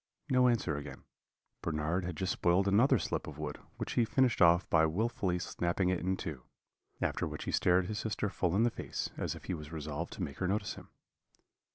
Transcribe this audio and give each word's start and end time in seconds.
No 0.31 0.47
answer 0.47 0.77
again 0.77 1.03
Bernard 1.61 2.05
had 2.05 2.15
just 2.17 2.31
spoiled 2.31 2.67
another 2.67 2.97
slip 2.97 3.27
of 3.27 3.37
wood, 3.37 3.59
which 3.77 3.91
he 3.93 4.03
finished 4.03 4.41
off 4.41 4.67
by 4.67 4.83
wilfully 4.87 5.37
snapping 5.37 5.89
it 5.89 5.99
in 5.99 6.17
two; 6.17 6.41
after 6.99 7.27
which 7.27 7.43
he 7.43 7.51
stared 7.51 7.85
his 7.85 7.99
sister 7.99 8.27
full 8.27 8.55
in 8.55 8.63
the 8.63 8.71
face, 8.71 9.11
as 9.15 9.35
if 9.35 9.43
he 9.43 9.53
was 9.53 9.71
resolved 9.71 10.11
to 10.13 10.23
make 10.23 10.39
her 10.39 10.47
notice 10.47 10.73
him. 10.73 10.89